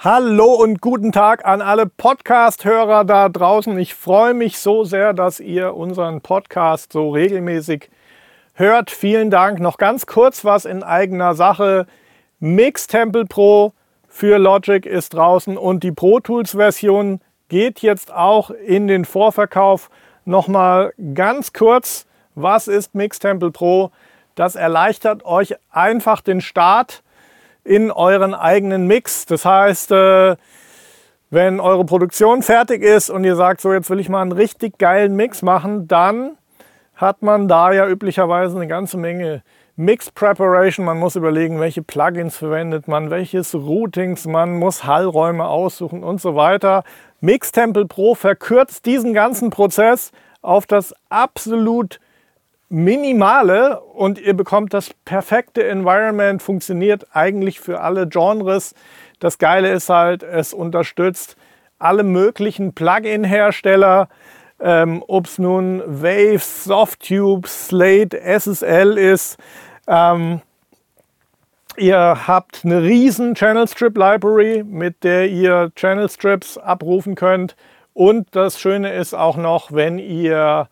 [0.00, 3.76] Hallo und guten Tag an alle Podcast-Hörer da draußen.
[3.80, 7.90] Ich freue mich so sehr, dass ihr unseren Podcast so regelmäßig
[8.54, 8.92] hört.
[8.92, 9.58] Vielen Dank.
[9.58, 11.88] Noch ganz kurz was in eigener Sache.
[12.38, 13.72] Mix Temple Pro
[14.06, 19.90] für Logic ist draußen und die Pro Tools Version geht jetzt auch in den Vorverkauf.
[20.24, 22.06] Nochmal ganz kurz,
[22.36, 23.90] was ist Mix Temple Pro?
[24.36, 27.02] Das erleichtert euch einfach den Start
[27.64, 29.26] in euren eigenen Mix.
[29.26, 30.36] Das heißt, äh,
[31.30, 34.78] wenn eure Produktion fertig ist und ihr sagt, so jetzt will ich mal einen richtig
[34.78, 36.38] geilen Mix machen, dann
[36.94, 39.42] hat man da ja üblicherweise eine ganze Menge
[39.76, 40.84] Mix Preparation.
[40.84, 46.34] Man muss überlegen, welche Plugins verwendet man, welches Routings, man muss Hallräume aussuchen und so
[46.34, 46.82] weiter.
[47.20, 50.10] Mix Temple Pro verkürzt diesen ganzen Prozess
[50.42, 52.00] auf das absolut
[52.68, 58.74] minimale und ihr bekommt das perfekte Environment, funktioniert eigentlich für alle Genres.
[59.20, 61.36] Das Geile ist halt, es unterstützt
[61.78, 64.08] alle möglichen Plugin-Hersteller,
[64.60, 69.38] ähm, ob es nun Waves, Softtube, Slate, SSL ist.
[69.86, 70.42] Ähm,
[71.76, 77.56] ihr habt eine riesen Channel Strip Library, mit der ihr Channel Strips abrufen könnt.
[77.94, 80.68] Und das Schöne ist auch noch, wenn ihr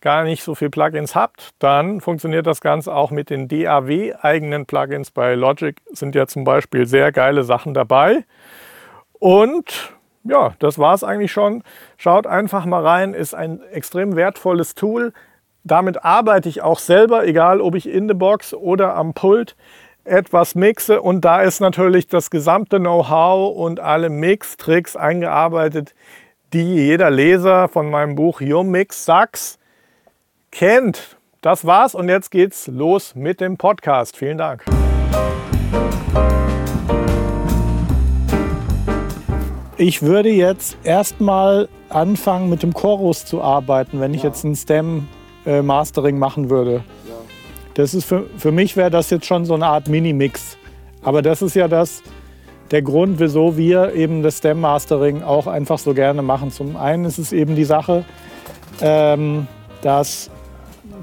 [0.00, 5.10] gar nicht so viele Plugins habt, dann funktioniert das Ganze auch mit den DAW-eigenen Plugins.
[5.10, 8.24] Bei Logic sind ja zum Beispiel sehr geile Sachen dabei.
[9.18, 9.94] Und
[10.24, 11.62] ja, das war es eigentlich schon.
[11.96, 15.12] Schaut einfach mal rein, ist ein extrem wertvolles Tool.
[15.64, 19.56] Damit arbeite ich auch selber, egal ob ich in der Box oder am Pult
[20.04, 21.02] etwas mixe.
[21.02, 25.94] Und da ist natürlich das gesamte Know-how und alle Mix-Tricks eingearbeitet,
[26.52, 29.58] die jeder Leser von meinem Buch Your Mix Sucks
[30.56, 31.18] kennt.
[31.42, 34.16] Das war's und jetzt geht's los mit dem Podcast.
[34.16, 34.64] Vielen Dank.
[39.76, 44.30] Ich würde jetzt erstmal anfangen mit dem Chorus zu arbeiten, wenn ich ja.
[44.30, 46.76] jetzt ein Stem-Mastering machen würde.
[47.06, 47.14] Ja.
[47.74, 50.56] Das ist für, für mich wäre das jetzt schon so eine Art Mini-Mix.
[51.02, 52.02] Aber das ist ja das,
[52.70, 56.50] der Grund, wieso wir eben das Stem-Mastering auch einfach so gerne machen.
[56.50, 58.06] Zum einen ist es eben die Sache,
[58.80, 59.46] ähm,
[59.82, 60.30] dass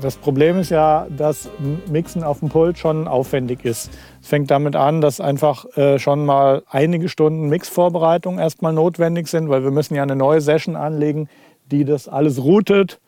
[0.01, 1.49] das Problem ist ja, dass
[1.89, 3.89] Mixen auf dem Pult schon aufwendig ist.
[4.21, 9.49] Es fängt damit an, dass einfach äh, schon mal einige Stunden Mixvorbereitung erstmal notwendig sind,
[9.49, 11.29] weil wir müssen ja eine neue Session anlegen,
[11.71, 12.99] die das alles routet,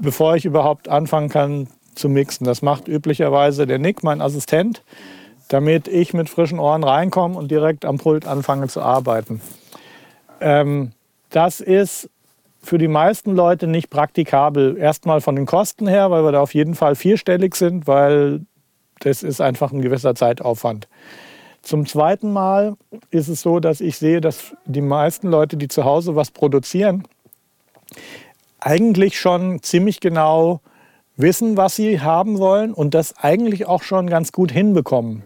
[0.00, 2.44] bevor ich überhaupt anfangen kann zu mixen.
[2.44, 4.82] Das macht üblicherweise der Nick, mein Assistent,
[5.48, 9.40] damit ich mit frischen Ohren reinkomme und direkt am Pult anfange zu arbeiten.
[10.40, 10.92] Ähm,
[11.30, 12.08] das ist
[12.60, 14.76] für die meisten Leute nicht praktikabel.
[14.76, 18.40] Erstmal von den Kosten her, weil wir da auf jeden Fall vierstellig sind, weil
[19.00, 20.88] das ist einfach ein gewisser Zeitaufwand.
[21.62, 22.76] Zum zweiten Mal
[23.10, 27.04] ist es so, dass ich sehe, dass die meisten Leute, die zu Hause was produzieren,
[28.60, 30.60] eigentlich schon ziemlich genau
[31.16, 35.22] wissen, was sie haben wollen und das eigentlich auch schon ganz gut hinbekommen.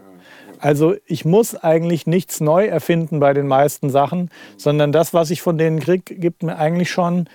[0.63, 5.41] Also ich muss eigentlich nichts neu erfinden bei den meisten Sachen, sondern das, was ich
[5.41, 7.27] von denen kriege, gibt mir eigentlich schon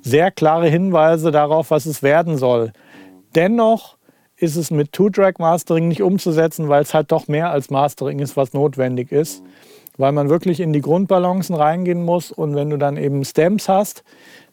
[0.00, 2.72] sehr klare Hinweise darauf, was es werden soll.
[3.34, 3.98] Dennoch
[4.34, 8.54] ist es mit Two-Track-Mastering nicht umzusetzen, weil es halt doch mehr als Mastering ist, was
[8.54, 9.42] notwendig ist.
[9.98, 14.04] Weil man wirklich in die Grundbalancen reingehen muss und wenn du dann eben Stems hast,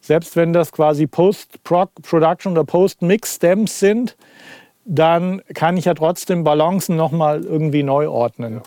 [0.02, 4.18] selbst wenn das quasi Post-Production oder Post-Mix-Stems sind,
[4.88, 8.62] dann kann ich ja trotzdem Balancen nochmal irgendwie neu ordnen.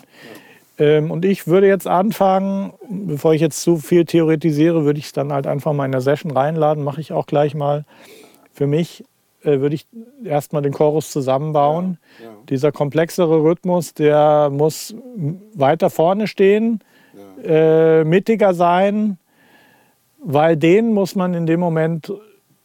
[0.78, 5.12] Ähm, und ich würde jetzt anfangen, bevor ich jetzt zu viel theoretisiere, würde ich es
[5.12, 7.84] dann halt einfach mal in der Session reinladen, mache ich auch gleich mal.
[8.54, 9.04] Für mich
[9.42, 9.86] äh, würde ich
[10.24, 11.98] erstmal den Chorus zusammenbauen.
[12.20, 12.30] Ja, ja.
[12.48, 14.94] Dieser komplexere Rhythmus, der muss
[15.54, 16.80] weiter vorne stehen,
[17.44, 18.00] ja.
[18.00, 19.18] äh, mittiger sein,
[20.22, 22.12] weil den muss man in dem Moment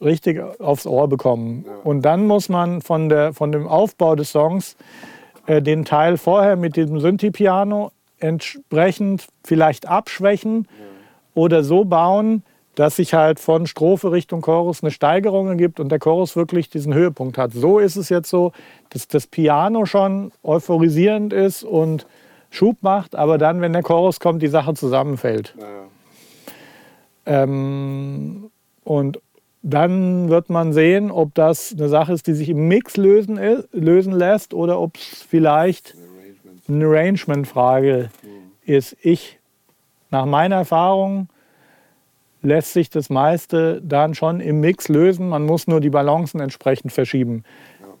[0.00, 1.64] richtig aufs Ohr bekommen.
[1.84, 4.76] Und dann muss man von, der, von dem Aufbau des Songs
[5.46, 10.68] äh, den Teil vorher mit diesem Synthi-Piano entsprechend vielleicht abschwächen
[11.34, 12.42] oder so bauen,
[12.74, 16.94] dass sich halt von Strophe Richtung Chorus eine Steigerung ergibt und der Chorus wirklich diesen
[16.94, 17.52] Höhepunkt hat.
[17.52, 18.52] So ist es jetzt so,
[18.90, 22.06] dass das Piano schon euphorisierend ist und
[22.50, 25.54] Schub macht, aber dann, wenn der Chorus kommt, die Sache zusammenfällt.
[25.58, 27.42] Ja.
[27.42, 28.50] Ähm,
[28.84, 29.20] und
[29.68, 33.38] dann wird man sehen, ob das eine Sache ist, die sich im Mix lösen,
[33.72, 35.94] lösen lässt oder ob es vielleicht
[36.68, 38.10] eine Arrangement-Frage
[38.64, 38.96] ist.
[39.02, 39.38] Ich,
[40.10, 41.28] nach meiner Erfahrung,
[42.40, 45.28] lässt sich das meiste dann schon im Mix lösen.
[45.28, 47.44] Man muss nur die Balancen entsprechend verschieben.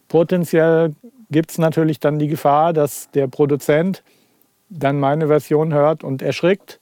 [0.08, 0.94] Potenziell
[1.30, 4.02] gibt es natürlich dann die Gefahr, dass der Produzent
[4.70, 6.80] dann meine Version hört und erschrickt,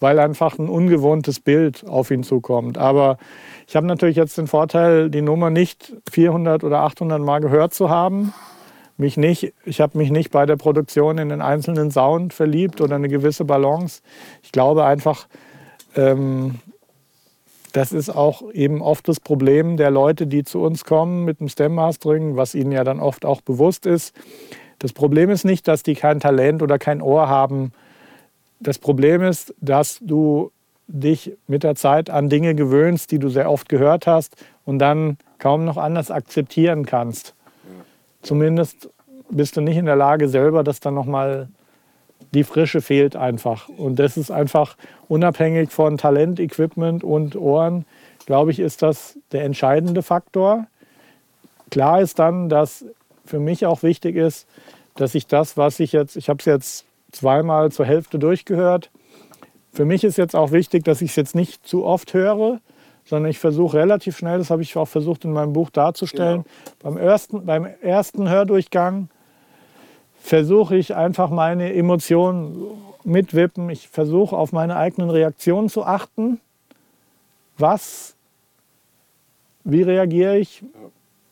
[0.00, 2.78] weil einfach ein ungewohntes Bild auf ihn zukommt.
[2.78, 3.18] Aber
[3.68, 7.90] ich habe natürlich jetzt den Vorteil, die Nummer nicht 400 oder 800 Mal gehört zu
[7.90, 8.32] haben.
[8.96, 12.96] Mich nicht, ich habe mich nicht bei der Produktion in den einzelnen Sound verliebt oder
[12.96, 14.02] eine gewisse Balance.
[14.42, 15.26] Ich glaube einfach,
[15.96, 16.56] ähm,
[17.72, 21.48] das ist auch eben oft das Problem der Leute, die zu uns kommen mit dem
[21.48, 24.14] Stem Mastering, was ihnen ja dann oft auch bewusst ist.
[24.80, 27.72] Das Problem ist nicht, dass die kein Talent oder kein Ohr haben.
[28.60, 30.52] Das Problem ist, dass du
[30.86, 35.16] dich mit der Zeit an Dinge gewöhnst, die du sehr oft gehört hast und dann
[35.38, 37.34] kaum noch anders akzeptieren kannst.
[38.22, 38.90] Zumindest
[39.30, 41.48] bist du nicht in der Lage, selber das dann nochmal,
[42.32, 43.68] die Frische fehlt einfach.
[43.68, 44.76] Und das ist einfach
[45.08, 47.86] unabhängig von Talent, Equipment und Ohren,
[48.26, 50.66] glaube ich, ist das der entscheidende Faktor.
[51.70, 52.84] Klar ist dann, dass
[53.24, 54.46] für mich auch wichtig ist,
[54.96, 58.90] dass ich das, was ich jetzt, ich habe es jetzt zweimal zur Hälfte durchgehört,
[59.72, 62.60] für mich ist jetzt auch wichtig, dass ich es jetzt nicht zu oft höre,
[63.04, 66.94] sondern ich versuche relativ schnell, das habe ich auch versucht in meinem Buch darzustellen, genau.
[66.94, 69.08] beim, ersten, beim ersten Hördurchgang
[70.20, 72.56] versuche ich einfach meine Emotionen
[73.04, 73.70] mitwippen.
[73.70, 76.40] Ich versuche auf meine eigenen Reaktionen zu achten.
[77.56, 78.14] Was,
[79.64, 80.62] wie reagiere ich?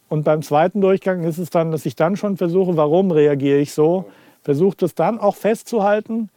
[0.08, 3.74] Und beim zweiten Durchgang ist es dann, dass ich dann schon versuche, warum reagiere ich
[3.74, 4.06] so?
[4.42, 6.30] Versuche das dann auch festzuhalten,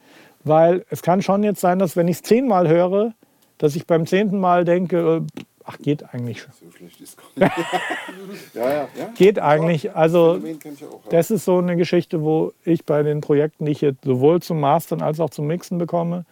[0.43, 3.13] weil es kann schon jetzt sein, dass wenn ich es zehnmal höre,
[3.57, 6.41] dass ich beim zehnten Mal denke, äh, ach, geht eigentlich.
[6.41, 7.57] So schlecht ist gar nicht.
[8.53, 9.09] ja, ja, ja.
[9.15, 9.95] Geht eigentlich.
[9.95, 10.39] Also
[11.09, 14.59] das ist so eine Geschichte, wo ich bei den Projekten, die ich jetzt sowohl zum
[14.59, 16.25] Mastern als auch zum Mixen bekomme,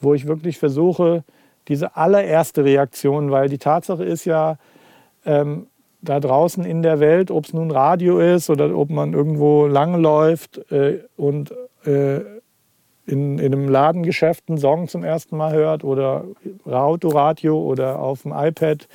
[0.00, 1.24] wo ich wirklich versuche,
[1.68, 4.58] diese allererste Reaktion, weil die Tatsache ist ja,
[5.24, 5.66] ähm,
[6.06, 10.70] da draußen in der Welt, ob es nun Radio ist oder ob man irgendwo langläuft
[10.70, 11.52] äh, und
[11.84, 12.20] äh,
[13.06, 16.24] in, in einem Ladengeschäft einen Song zum ersten Mal hört oder
[16.64, 18.88] Autoradio oder auf dem iPad.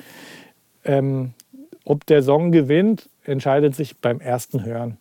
[0.84, 1.32] Ähm,
[1.84, 4.98] ob der Song gewinnt, entscheidet sich beim ersten Hören.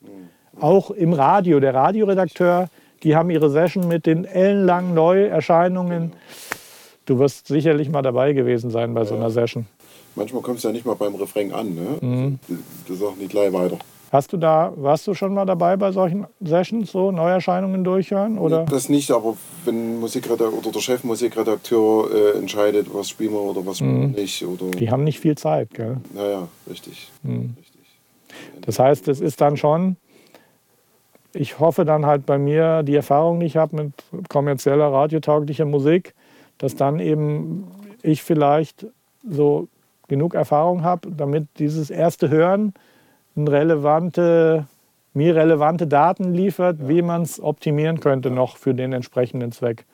[0.59, 2.69] Auch im Radio, der Radioredakteur,
[3.03, 6.13] die haben ihre Session mit den ellenlangen Neuerscheinungen.
[7.05, 9.65] Du wirst sicherlich mal dabei gewesen sein bei so einer Session.
[10.15, 11.73] Manchmal kommst du ja nicht mal beim Refrain an.
[11.73, 11.97] Ne?
[12.01, 12.39] Mhm.
[12.87, 13.77] Das ist auch nicht gleich weiter.
[14.11, 18.37] Hast du da, warst du schon mal dabei bei solchen Sessions, so Neuerscheinungen durchhören?
[18.37, 18.65] Oder?
[18.65, 23.79] Das nicht, aber wenn Musikredakteur oder der Chefmusikredakteur äh, entscheidet, was spielen wir oder was
[23.79, 24.11] mhm.
[24.11, 24.45] nicht.
[24.45, 25.95] Oder Die haben nicht viel Zeit, gell?
[26.13, 27.09] Ja, ja, richtig.
[27.23, 27.55] Mhm.
[27.57, 27.81] richtig.
[28.59, 29.95] Das heißt, es ist dann schon,
[31.33, 36.13] ich hoffe dann halt bei mir, die Erfahrung, die ich habe mit kommerzieller, radiotauglicher Musik,
[36.57, 37.65] dass dann eben
[38.03, 38.87] ich vielleicht
[39.25, 39.69] so
[40.11, 42.75] genug Erfahrung habe, damit dieses erste Hören
[43.37, 44.67] relevante,
[45.13, 46.89] mir relevante Daten liefert, ja.
[46.89, 48.35] wie man es optimieren könnte ja.
[48.35, 49.85] noch für den entsprechenden Zweck.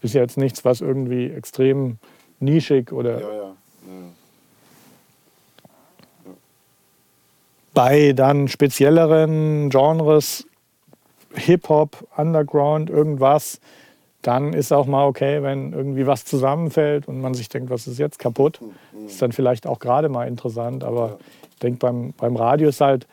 [0.00, 1.98] Ist jetzt nichts, was irgendwie extrem
[2.40, 3.52] nischig oder ja, ja.
[7.74, 10.46] Bei dann spezielleren Genres,
[11.34, 13.60] Hip-Hop, Underground, irgendwas,
[14.22, 17.98] dann ist auch mal okay, wenn irgendwie was zusammenfällt und man sich denkt, was ist
[17.98, 18.60] jetzt kaputt.
[18.60, 19.06] Mhm.
[19.06, 21.18] Ist dann vielleicht auch gerade mal interessant, aber
[21.50, 23.06] ich denke, beim, beim Radio ist halt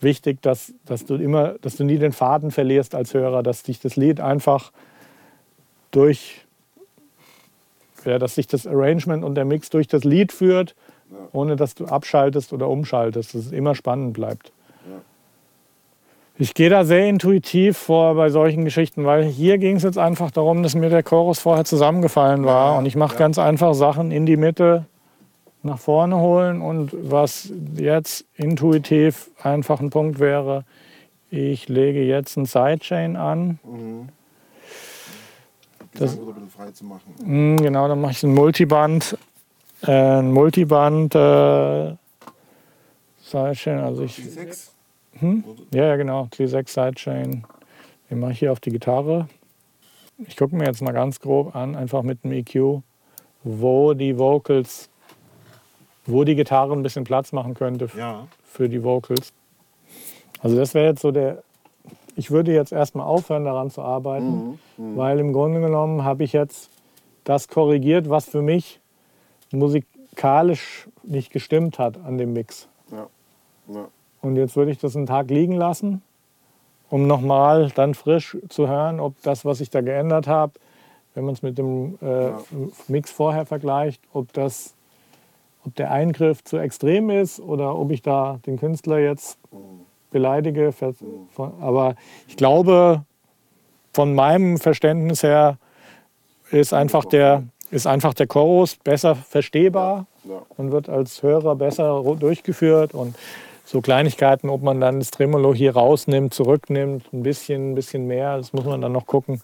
[0.00, 3.80] wichtig, dass, dass du immer, dass du nie den Faden verlierst als Hörer, dass dich
[3.80, 4.70] das Lied einfach
[5.90, 6.46] durch,
[8.04, 10.76] ja, dass sich das Arrangement und der Mix durch das Lied führt
[11.32, 14.52] ohne dass du abschaltest oder umschaltest, dass es immer spannend bleibt.
[16.40, 20.30] Ich gehe da sehr intuitiv vor bei solchen Geschichten, weil hier ging es jetzt einfach
[20.30, 22.72] darum, dass mir der Chorus vorher zusammengefallen war.
[22.72, 24.86] Ja, und ich mache ganz einfach Sachen in die Mitte
[25.64, 26.62] nach vorne holen.
[26.62, 30.64] Und was jetzt intuitiv einfach ein Punkt wäre,
[31.28, 33.58] ich lege jetzt ein Sidechain an.
[33.64, 34.08] Mhm.
[35.94, 37.14] Das, ein bisschen frei zu machen.
[37.24, 39.18] Mh, genau, dann mache ich ein Multiband
[39.82, 41.94] ein Multiband äh,
[43.22, 43.78] Sidechain.
[43.78, 44.70] Also ich, T6?
[45.20, 45.44] Hm?
[45.72, 46.28] Ja, ja, genau.
[46.32, 47.44] T6 Sidechain.
[48.10, 49.28] Den mache ich hier auf die Gitarre.
[50.26, 52.82] Ich gucke mir jetzt mal ganz grob an, einfach mit dem EQ,
[53.44, 54.88] wo die Vocals,
[56.06, 58.26] wo die Gitarre ein bisschen Platz machen könnte ja.
[58.44, 59.32] für die Vocals.
[60.40, 61.42] Also das wäre jetzt so der.
[62.16, 64.96] Ich würde jetzt erstmal aufhören, daran zu arbeiten, mhm, mhm.
[64.96, 66.68] weil im Grunde genommen habe ich jetzt
[67.22, 68.80] das korrigiert, was für mich
[69.52, 72.68] musikalisch nicht gestimmt hat an dem Mix.
[72.90, 73.06] Ja.
[73.68, 73.88] Ja.
[74.20, 76.02] Und jetzt würde ich das einen Tag liegen lassen,
[76.90, 80.52] um nochmal dann frisch zu hören, ob das, was ich da geändert habe,
[81.14, 82.30] wenn man es mit dem äh,
[82.88, 84.74] Mix vorher vergleicht, ob das
[85.64, 89.38] ob der Eingriff zu extrem ist oder ob ich da den Künstler jetzt
[90.10, 90.72] beleidige.
[91.60, 91.94] Aber
[92.26, 93.04] ich glaube,
[93.92, 95.58] von meinem Verständnis her
[96.50, 100.06] ist einfach der, ist einfach der Chorus besser verstehbar
[100.56, 102.94] und wird als Hörer besser durchgeführt.
[102.94, 103.14] Und
[103.64, 108.38] so Kleinigkeiten, ob man dann das Tremolo hier rausnimmt, zurücknimmt, ein bisschen, ein bisschen mehr,
[108.38, 109.42] das muss man dann noch gucken.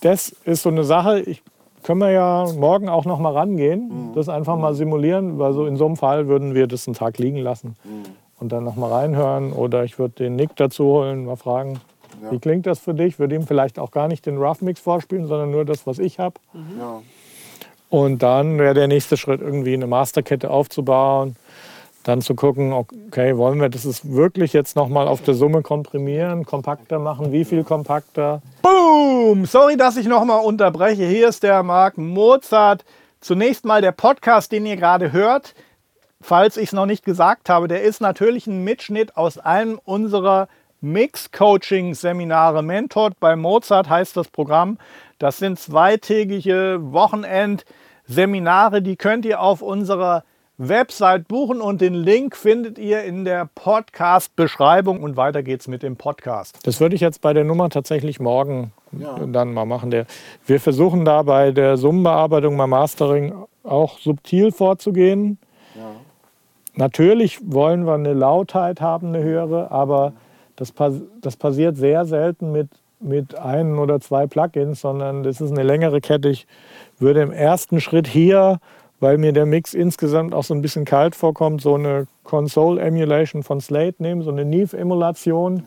[0.00, 1.42] Das ist so eine Sache, ich
[1.82, 4.14] können wir ja morgen auch noch mal rangehen, mhm.
[4.14, 7.18] das einfach mal simulieren, weil so in so einem Fall würden wir das einen Tag
[7.18, 8.02] liegen lassen mhm.
[8.40, 11.78] und dann noch mal reinhören oder ich würde den Nick dazu holen, mal fragen,
[12.22, 12.32] ja.
[12.32, 13.20] wie klingt das für dich?
[13.20, 16.18] Würde ihm vielleicht auch gar nicht den Rough Mix vorspielen, sondern nur das, was ich
[16.18, 16.34] habe.
[16.54, 16.80] Mhm.
[16.80, 17.02] Ja.
[17.96, 21.34] Und dann wäre der nächste Schritt irgendwie eine Masterkette aufzubauen
[22.04, 26.44] dann zu gucken, okay, wollen wir das ist wirklich jetzt nochmal auf der Summe komprimieren,
[26.44, 28.42] kompakter machen, wie viel kompakter?
[28.62, 29.44] Boom!
[29.44, 31.04] Sorry, dass ich nochmal unterbreche.
[31.04, 32.84] Hier ist der Marc Mozart.
[33.20, 35.54] Zunächst mal der Podcast, den ihr gerade hört.
[36.20, 40.46] Falls ich es noch nicht gesagt habe, der ist natürlich ein Mitschnitt aus einem unserer
[40.82, 42.62] Mix-Coaching-Seminare.
[42.62, 44.78] Mentored bei Mozart heißt das Programm.
[45.18, 46.78] Das sind zweitägige
[48.06, 50.24] Wochenend-Seminare, die könnt ihr auf unserer
[50.58, 55.96] Website buchen und den Link findet ihr in der Podcast-Beschreibung und weiter geht's mit dem
[55.96, 56.58] Podcast.
[56.66, 59.18] Das würde ich jetzt bei der Nummer tatsächlich morgen ja.
[59.18, 59.92] dann mal machen.
[60.46, 63.34] wir versuchen da bei der Summenbearbeitung, beim Mastering
[63.64, 65.38] auch subtil vorzugehen.
[65.74, 65.90] Ja.
[66.74, 70.14] Natürlich wollen wir eine Lautheit haben, eine höhere, aber
[70.56, 70.72] das,
[71.20, 72.68] das passiert sehr selten mit,
[73.00, 76.28] mit ein oder zwei Plugins, sondern das ist eine längere Kette.
[76.28, 76.46] Ich
[76.98, 78.58] würde im ersten Schritt hier
[79.00, 83.60] weil mir der Mix insgesamt auch so ein bisschen kalt vorkommt, so eine Console-Emulation von
[83.60, 85.62] Slate nehmen, so eine Neve-Emulation, ja.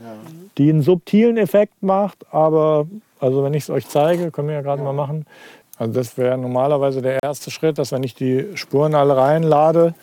[0.57, 2.87] die einen subtilen Effekt macht, aber
[3.19, 4.91] also wenn ich es euch zeige, können wir ja gerade ja.
[4.91, 5.25] mal machen.
[5.77, 9.93] Also das wäre normalerweise der erste Schritt, dass wenn ich die Spuren alle reinlade,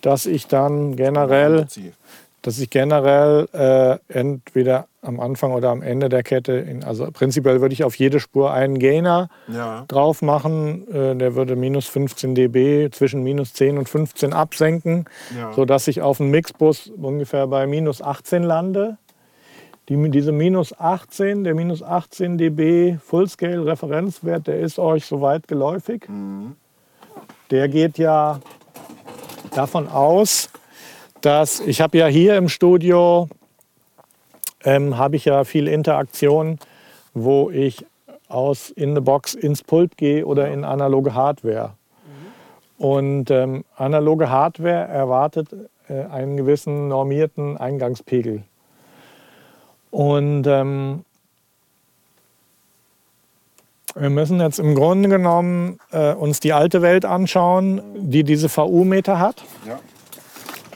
[0.00, 1.66] dass ich dann generell
[2.42, 7.60] dass ich generell äh, entweder am Anfang oder am Ende der Kette, in, also prinzipiell
[7.60, 9.84] würde ich auf jede Spur einen Gainer ja.
[9.88, 10.86] drauf machen.
[10.92, 15.06] Äh, der würde minus 15 dB zwischen minus 10 und 15 absenken,
[15.36, 15.52] ja.
[15.52, 18.98] sodass ich auf dem Mixbus ungefähr bei minus 18 lande.
[19.88, 26.08] Die, diese minus 18, der minus 18 dB Fullscale Referenzwert, der ist euch soweit geläufig.
[26.08, 26.56] Mhm.
[27.50, 28.40] Der geht ja
[29.54, 30.48] davon aus,
[31.20, 33.28] dass ich habe ja hier im Studio
[34.64, 36.58] ähm, habe ich ja viel Interaktion,
[37.14, 37.84] wo ich
[38.28, 41.74] aus in the box ins Pult gehe oder in analoge Hardware.
[42.04, 42.84] Mhm.
[42.84, 45.48] Und ähm, analoge Hardware erwartet
[45.88, 48.42] äh, einen gewissen normierten Eingangspegel.
[49.90, 51.04] Und ähm,
[53.96, 59.18] wir müssen jetzt im Grunde genommen äh, uns die alte Welt anschauen, die diese VU-Meter
[59.18, 59.42] hat.
[59.66, 59.80] Ja.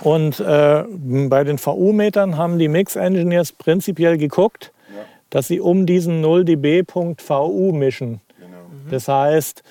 [0.05, 0.85] Und äh,
[1.29, 5.03] bei den VU-Metern haben die Mix-Engineers prinzipiell geguckt, ja.
[5.31, 8.21] dass sie um diesen 0 dB-Punkt VU mischen.
[8.39, 8.59] Genau.
[8.69, 8.91] Mhm.
[8.91, 9.63] Das heißt,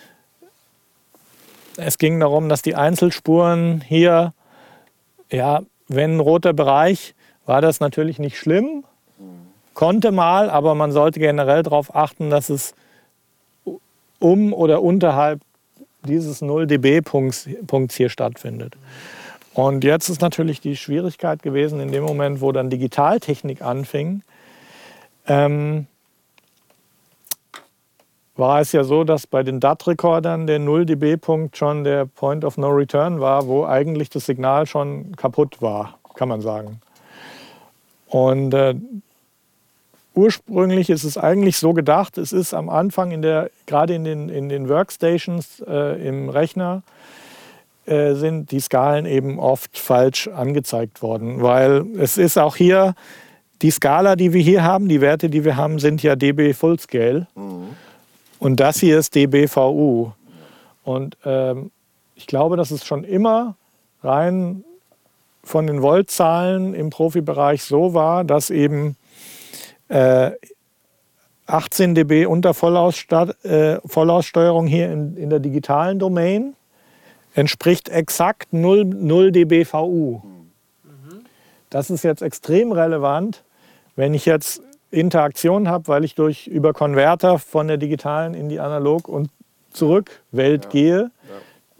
[1.78, 4.34] es ging darum, dass die Einzelspuren hier,
[5.32, 7.14] ja, wenn ein roter Bereich,
[7.46, 8.86] war das natürlich nicht schlimm,
[9.20, 9.48] mhm.
[9.76, 12.74] konnte mal, aber man sollte generell darauf achten, dass es
[14.18, 15.42] um oder unterhalb
[16.08, 18.76] dieses 0 dB-Punkts hier stattfindet.
[18.76, 19.23] Mhm.
[19.54, 24.24] Und jetzt ist natürlich die Schwierigkeit gewesen, in dem Moment, wo dann Digitaltechnik anfing,
[25.28, 25.88] ähm,
[28.36, 32.58] war es ja so, dass bei den DAT-Rekordern der 0 dB-Punkt schon der Point of
[32.58, 36.82] No Return war, wo eigentlich das Signal schon kaputt war, kann man sagen.
[38.08, 38.74] Und äh,
[40.16, 44.30] ursprünglich ist es eigentlich so gedacht, es ist am Anfang, in der, gerade in den,
[44.30, 46.82] in den Workstations äh, im Rechner,
[47.86, 52.96] äh, sind die Skalen eben oft falsch angezeigt worden, weil es ist auch hier
[53.62, 57.28] die Skala, die wir hier haben, die Werte, die wir haben, sind ja dB Fullscale
[57.36, 57.76] mhm.
[58.40, 60.12] und das hier ist dBVU.
[60.84, 61.72] Und ähm,
[62.16, 63.56] ich glaube, dass es schon immer
[64.04, 64.64] rein
[65.44, 68.96] von den Voltzahlen im Profibereich so war, dass eben
[69.90, 70.32] äh,
[71.46, 76.56] 18 dB unter äh, Vollaussteuerung hier in, in der digitalen Domain
[77.34, 80.22] entspricht exakt 0, 0 dB VU.
[81.70, 83.44] Das ist jetzt extrem relevant,
[83.96, 84.62] wenn ich jetzt
[84.92, 89.30] Interaktion habe, weil ich durch über Konverter von der digitalen in die analog und
[89.72, 90.70] zurück Welt ja.
[90.70, 91.00] gehe.
[91.00, 91.10] Ja.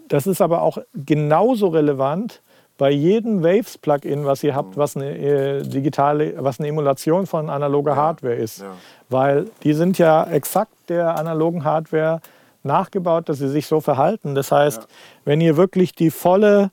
[0.08, 2.42] Das ist aber auch genauso relevant
[2.76, 7.94] bei jedem Waves-Plugin, was ihr habt, was eine äh, digitale, was eine Emulation von analoger
[7.94, 8.62] Hardware ist.
[8.62, 8.74] Ja.
[9.08, 12.20] Weil die sind ja exakt der analogen Hardware
[12.64, 14.34] nachgebaut, dass sie sich so verhalten.
[14.34, 14.88] Das heißt, Ja.
[15.24, 16.70] wenn ihr wirklich die volle,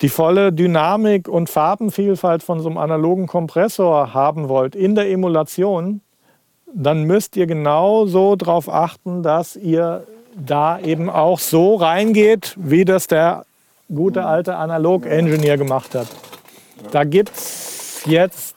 [0.00, 6.00] die volle Dynamik und Farbenvielfalt von so einem analogen Kompressor haben wollt in der Emulation,
[6.72, 10.06] dann müsst ihr genau so darauf achten, dass ihr
[10.36, 13.44] da eben auch so reingeht, wie das der
[13.92, 16.06] gute alte Analog-Engineer gemacht hat.
[16.92, 18.54] Da gibt es jetzt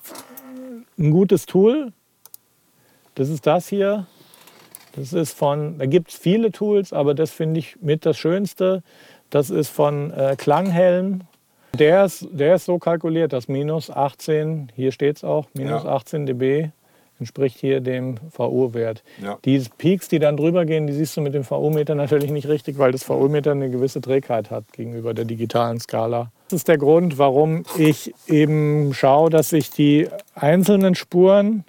[0.99, 1.93] ein gutes Tool.
[3.15, 4.05] Das ist das hier.
[4.95, 8.83] Das ist von, da gibt es viele Tools, aber das finde ich mit das Schönste.
[9.29, 11.21] Das ist von äh, Klanghelm.
[11.79, 15.91] Der ist, der ist so kalkuliert, dass minus 18, hier steht es auch, minus Ja.
[15.91, 16.71] 18 dB
[17.21, 19.03] entspricht hier dem VU-Wert.
[19.23, 19.37] Ja.
[19.45, 22.79] Die Peaks, die dann drüber gehen, die siehst du mit dem VU-Meter natürlich nicht richtig,
[22.79, 26.31] weil das VU-Meter eine gewisse Trägheit hat gegenüber der digitalen Skala.
[26.49, 31.63] Das ist der Grund, warum ich eben schaue, dass ich die einzelnen Spuren,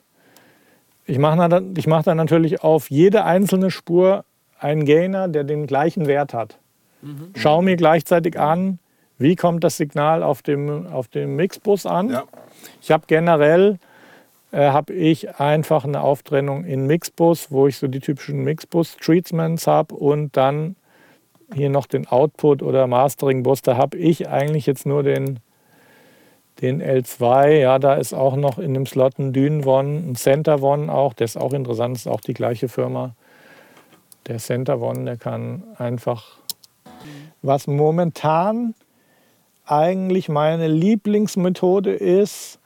[1.06, 4.24] ich mache dann, ich mach dann natürlich auf jede einzelne Spur
[4.58, 6.58] einen Gainer, der den gleichen Wert hat.
[7.34, 8.78] Schau mir gleichzeitig an,
[9.18, 12.10] wie kommt das Signal auf dem, auf dem Mixbus an.
[12.10, 12.24] Ja.
[12.80, 13.78] Ich habe generell
[14.52, 19.94] äh, habe ich einfach eine Auftrennung in Mixbus, wo ich so die typischen Mixbus-Treatments habe
[19.94, 20.76] und dann
[21.54, 23.62] hier noch den Output oder Mastering-Bus.
[23.62, 25.40] Da habe ich eigentlich jetzt nur den,
[26.60, 27.58] den L2.
[27.58, 31.14] Ja, da ist auch noch in dem Slot ein Dynvon, ein Centervon auch.
[31.14, 33.14] Der ist auch interessant, ist auch die gleiche Firma.
[34.26, 36.38] Der Centervon, der kann einfach.
[37.42, 38.74] Was momentan
[39.64, 42.60] eigentlich meine Lieblingsmethode ist,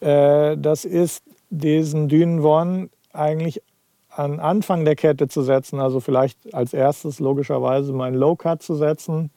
[0.00, 3.62] äh, das ist, diesen Dynvon eigentlich
[4.10, 9.30] an Anfang der Kette zu setzen, also vielleicht als erstes logischerweise meinen Low-Cut zu setzen,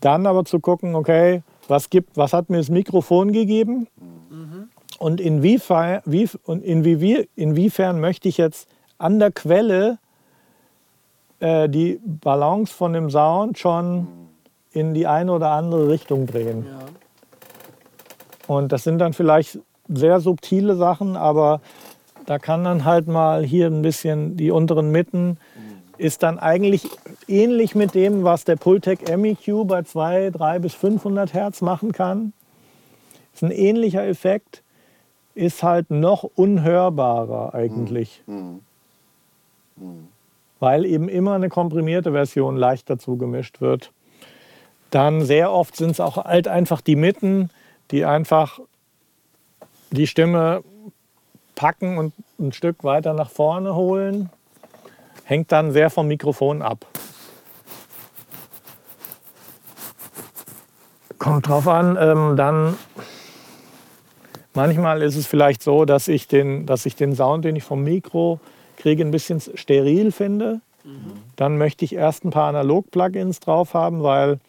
[0.00, 3.86] dann aber zu gucken, okay, was, gibt, was hat mir das Mikrofon gegeben
[4.98, 9.98] und inwiefern, wie, und inwie, inwiefern möchte ich jetzt an der Quelle
[11.38, 14.08] äh, die Balance von dem Sound schon
[14.72, 16.66] in die eine oder andere Richtung drehen.
[16.66, 16.80] Ja.
[18.46, 21.62] Und das sind dann vielleicht sehr subtile Sachen, aber
[22.26, 25.38] da kann dann halt mal hier ein bisschen die unteren Mitten
[26.00, 26.88] ist dann eigentlich
[27.28, 32.32] ähnlich mit dem, was der Pultec MEQ bei 2, 3 bis 500 Hertz machen kann.
[33.34, 34.62] Ist ein ähnlicher Effekt,
[35.34, 38.60] ist halt noch unhörbarer eigentlich, Mhm.
[40.58, 43.92] weil eben immer eine komprimierte Version leicht dazu gemischt wird.
[44.90, 47.50] Dann sehr oft sind es auch halt einfach die Mitten,
[47.90, 48.58] die einfach
[49.90, 50.62] die Stimme
[51.54, 54.30] packen und ein Stück weiter nach vorne holen.
[55.30, 56.86] Hängt dann sehr vom Mikrofon ab.
[61.20, 62.76] Kommt drauf an, ähm, dann
[64.54, 67.84] manchmal ist es vielleicht so, dass ich, den, dass ich den Sound, den ich vom
[67.84, 68.40] Mikro
[68.76, 70.62] kriege, ein bisschen steril finde.
[71.36, 74.40] Dann möchte ich erst ein paar Analog-Plugins drauf haben, weil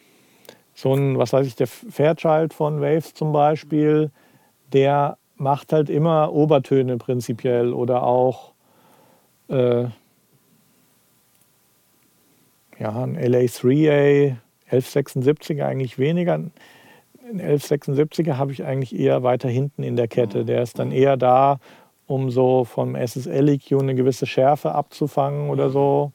[0.74, 4.10] so ein, was weiß ich, der Fairchild von Waves zum Beispiel,
[4.74, 8.54] der macht halt immer Obertöne prinzipiell oder auch
[9.48, 9.86] äh,
[12.82, 14.38] ja, ein LA3A,
[14.72, 16.34] 1176er eigentlich weniger.
[16.34, 16.52] Ein
[17.40, 20.46] 1176er habe ich eigentlich eher weiter hinten in der Kette.
[20.46, 21.60] Der ist dann eher da,
[22.08, 26.12] um so vom SSL-EQ eine gewisse Schärfe abzufangen oder so.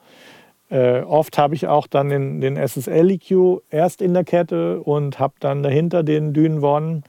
[0.68, 5.34] Äh, oft habe ich auch dann den, den SSL-EQ erst in der Kette und habe
[5.38, 7.04] dann dahinter den Dynvon.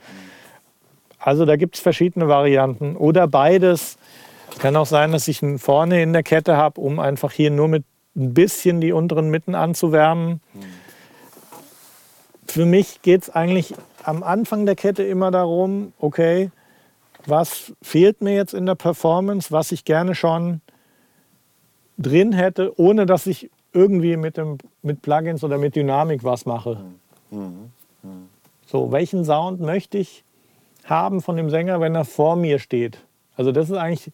[1.17, 2.95] Also da gibt es verschiedene Varianten.
[2.95, 3.97] Oder beides.
[4.51, 7.49] Es kann auch sein, dass ich ihn vorne in der Kette habe, um einfach hier
[7.49, 7.83] nur mit
[8.17, 10.41] ein bisschen die unteren Mitten anzuwärmen.
[12.47, 16.49] Für mich geht es eigentlich am Anfang der Kette immer darum, okay,
[17.25, 20.61] was fehlt mir jetzt in der Performance, was ich gerne schon
[21.97, 26.79] drin hätte, ohne dass ich irgendwie mit, dem, mit Plugins oder mit Dynamik was mache.
[28.65, 30.23] So, welchen Sound möchte ich
[30.85, 32.97] haben von dem Sänger, wenn er vor mir steht?
[33.35, 34.11] Also das ist eigentlich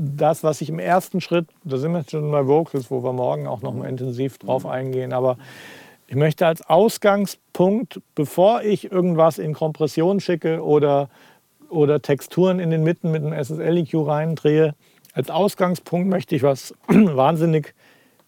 [0.00, 3.46] das, was ich im ersten Schritt, da sind wir schon bei Vocals, wo wir morgen
[3.46, 5.36] auch noch mal intensiv drauf eingehen, aber
[6.06, 11.10] ich möchte als Ausgangspunkt, bevor ich irgendwas in Kompression schicke oder,
[11.68, 14.74] oder Texturen in den Mitten mit einem SSL-EQ reindrehe,
[15.12, 17.74] als Ausgangspunkt möchte ich was wahnsinnig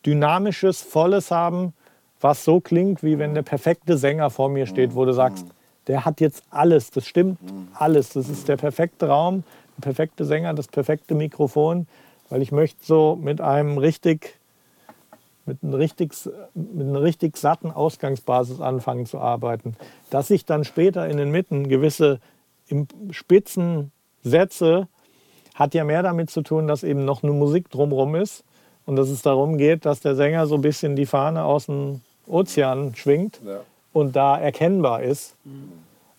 [0.05, 1.73] Dynamisches, Volles haben,
[2.21, 5.47] was so klingt, wie wenn der perfekte Sänger vor mir steht, wo du sagst,
[5.87, 7.39] der hat jetzt alles, das stimmt
[7.75, 9.43] alles, das ist der perfekte Raum,
[9.81, 11.87] perfekte Sänger, das perfekte Mikrofon,
[12.29, 14.39] weil ich möchte so mit einem richtig
[15.45, 16.15] mit, einem richtig,
[16.55, 19.77] mit einer richtig satten Ausgangsbasis anfangen zu arbeiten.
[20.11, 22.21] Dass ich dann später in den Mitten gewisse
[23.11, 23.91] Spitzen
[24.23, 24.89] setze,
[25.55, 28.45] hat ja mehr damit zu tun, dass eben noch eine Musik drumherum ist
[28.87, 32.01] und dass es darum geht, dass der Sänger so ein bisschen die Fahne aus dem
[32.27, 33.61] Ozean schwingt ja.
[33.93, 35.35] und da erkennbar ist.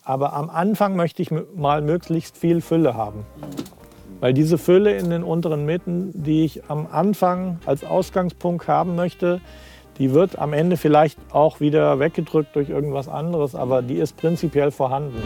[0.06, 3.26] Aber am Anfang möchte ich mal möglichst viel Fülle haben.
[4.20, 9.40] Weil diese Fülle in den unteren Mitten, die ich am Anfang als Ausgangspunkt haben möchte,
[10.00, 14.72] die wird am Ende vielleicht auch wieder weggedrückt durch irgendwas anderes, aber die ist prinzipiell
[14.72, 15.22] vorhanden.